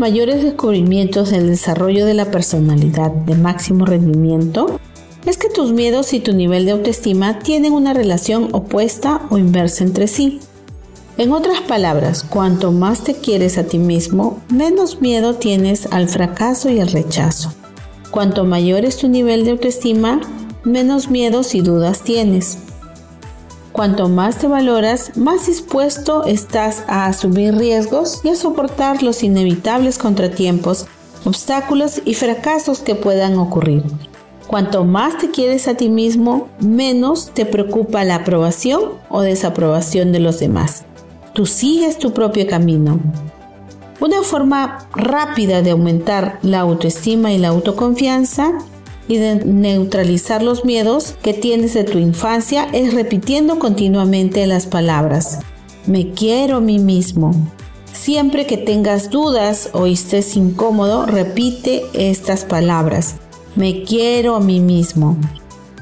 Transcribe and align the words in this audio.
mayores 0.00 0.42
descubrimientos 0.42 1.30
en 1.30 1.42
el 1.42 1.46
desarrollo 1.48 2.06
de 2.06 2.14
la 2.14 2.30
personalidad 2.30 3.12
de 3.12 3.34
máximo 3.34 3.84
rendimiento 3.84 4.80
es 5.26 5.36
que 5.36 5.50
tus 5.50 5.72
miedos 5.72 6.14
y 6.14 6.20
tu 6.20 6.32
nivel 6.32 6.64
de 6.64 6.72
autoestima 6.72 7.38
tienen 7.38 7.74
una 7.74 7.92
relación 7.92 8.48
opuesta 8.52 9.20
o 9.28 9.36
inversa 9.36 9.84
entre 9.84 10.08
sí. 10.08 10.40
En 11.18 11.32
otras 11.32 11.60
palabras, 11.60 12.24
cuanto 12.24 12.72
más 12.72 13.04
te 13.04 13.14
quieres 13.14 13.58
a 13.58 13.64
ti 13.64 13.78
mismo, 13.78 14.40
menos 14.48 15.02
miedo 15.02 15.34
tienes 15.34 15.86
al 15.92 16.08
fracaso 16.08 16.70
y 16.70 16.80
al 16.80 16.90
rechazo. 16.90 17.52
Cuanto 18.10 18.44
mayor 18.44 18.86
es 18.86 18.96
tu 18.96 19.08
nivel 19.08 19.44
de 19.44 19.50
autoestima, 19.50 20.22
menos 20.64 21.10
miedos 21.10 21.54
y 21.54 21.60
dudas 21.60 22.00
tienes. 22.00 22.56
Cuanto 23.80 24.10
más 24.10 24.36
te 24.36 24.46
valoras, 24.46 25.16
más 25.16 25.46
dispuesto 25.46 26.24
estás 26.24 26.84
a 26.86 27.06
asumir 27.06 27.54
riesgos 27.54 28.20
y 28.22 28.28
a 28.28 28.36
soportar 28.36 29.02
los 29.02 29.22
inevitables 29.22 29.96
contratiempos, 29.96 30.84
obstáculos 31.24 32.02
y 32.04 32.12
fracasos 32.12 32.80
que 32.80 32.94
puedan 32.94 33.38
ocurrir. 33.38 33.82
Cuanto 34.46 34.84
más 34.84 35.16
te 35.16 35.30
quieres 35.30 35.66
a 35.66 35.78
ti 35.78 35.88
mismo, 35.88 36.50
menos 36.58 37.30
te 37.32 37.46
preocupa 37.46 38.04
la 38.04 38.16
aprobación 38.16 38.82
o 39.08 39.22
desaprobación 39.22 40.12
de 40.12 40.20
los 40.20 40.40
demás. 40.40 40.84
Tú 41.32 41.46
sigues 41.46 41.96
tu 41.96 42.12
propio 42.12 42.46
camino. 42.46 43.00
Una 43.98 44.22
forma 44.22 44.90
rápida 44.94 45.62
de 45.62 45.70
aumentar 45.70 46.38
la 46.42 46.60
autoestima 46.60 47.32
y 47.32 47.38
la 47.38 47.48
autoconfianza 47.48 48.58
y 49.10 49.18
de 49.18 49.44
neutralizar 49.44 50.40
los 50.40 50.64
miedos 50.64 51.16
que 51.20 51.34
tienes 51.34 51.74
de 51.74 51.82
tu 51.82 51.98
infancia 51.98 52.68
es 52.72 52.94
repitiendo 52.94 53.58
continuamente 53.58 54.46
las 54.46 54.66
palabras. 54.66 55.40
Me 55.84 56.12
quiero 56.12 56.58
a 56.58 56.60
mí 56.60 56.78
mismo. 56.78 57.34
Siempre 57.92 58.46
que 58.46 58.56
tengas 58.56 59.10
dudas 59.10 59.70
o 59.72 59.86
estés 59.86 60.36
incómodo, 60.36 61.06
repite 61.06 61.82
estas 61.92 62.44
palabras. 62.44 63.16
Me 63.56 63.82
quiero 63.82 64.36
a 64.36 64.40
mí 64.40 64.60
mismo. 64.60 65.16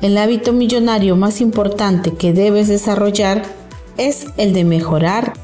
El 0.00 0.18
hábito 0.18 0.52
millonario 0.52 1.14
más 1.14 1.40
importante 1.40 2.14
que 2.14 2.32
debes 2.32 2.66
desarrollar 2.66 3.44
es 3.98 4.26
el 4.36 4.52
de 4.52 4.64
mejorar 4.64 5.34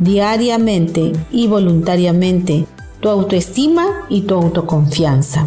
diariamente 0.00 1.12
y 1.30 1.46
voluntariamente 1.46 2.66
tu 2.98 3.08
autoestima 3.08 4.06
y 4.08 4.22
tu 4.22 4.34
autoconfianza. 4.34 5.46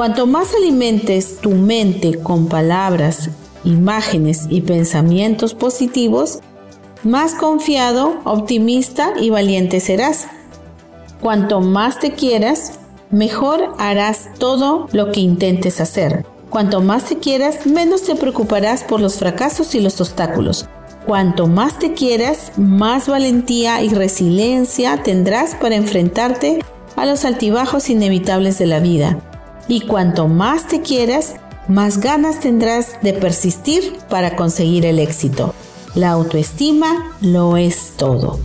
Cuanto 0.00 0.26
más 0.26 0.54
alimentes 0.54 1.36
tu 1.42 1.50
mente 1.50 2.18
con 2.20 2.48
palabras, 2.48 3.28
imágenes 3.64 4.46
y 4.48 4.62
pensamientos 4.62 5.52
positivos, 5.52 6.38
más 7.02 7.34
confiado, 7.34 8.18
optimista 8.24 9.12
y 9.20 9.28
valiente 9.28 9.78
serás. 9.78 10.26
Cuanto 11.20 11.60
más 11.60 11.98
te 11.98 12.12
quieras, 12.12 12.78
mejor 13.10 13.74
harás 13.76 14.30
todo 14.38 14.88
lo 14.92 15.12
que 15.12 15.20
intentes 15.20 15.82
hacer. 15.82 16.24
Cuanto 16.48 16.80
más 16.80 17.04
te 17.04 17.18
quieras, 17.18 17.66
menos 17.66 18.02
te 18.04 18.16
preocuparás 18.16 18.84
por 18.84 19.02
los 19.02 19.18
fracasos 19.18 19.74
y 19.74 19.80
los 19.80 20.00
obstáculos. 20.00 20.66
Cuanto 21.04 21.46
más 21.46 21.78
te 21.78 21.92
quieras, 21.92 22.52
más 22.56 23.06
valentía 23.06 23.82
y 23.82 23.90
resiliencia 23.90 25.02
tendrás 25.02 25.54
para 25.56 25.74
enfrentarte 25.74 26.64
a 26.96 27.04
los 27.04 27.26
altibajos 27.26 27.90
inevitables 27.90 28.58
de 28.58 28.64
la 28.64 28.80
vida. 28.80 29.18
Y 29.68 29.82
cuanto 29.82 30.28
más 30.28 30.68
te 30.68 30.82
quieras, 30.82 31.36
más 31.68 32.00
ganas 32.00 32.40
tendrás 32.40 33.00
de 33.02 33.12
persistir 33.12 33.96
para 34.08 34.36
conseguir 34.36 34.86
el 34.86 34.98
éxito. 34.98 35.54
La 35.94 36.10
autoestima 36.10 37.12
lo 37.20 37.56
es 37.56 37.94
todo. 37.96 38.38